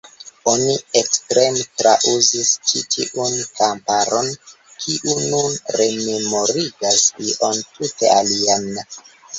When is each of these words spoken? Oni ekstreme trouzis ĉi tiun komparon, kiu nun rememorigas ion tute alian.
Oni 0.51 0.75
ekstreme 1.01 1.65
trouzis 1.81 2.55
ĉi 2.71 2.81
tiun 2.95 3.37
komparon, 3.61 4.33
kiu 4.73 5.21
nun 5.29 5.63
rememorigas 5.79 7.09
ion 7.31 7.65
tute 7.79 8.15
alian. 8.19 8.71